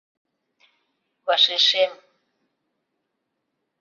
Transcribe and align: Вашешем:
Вашешем: 1.27 1.91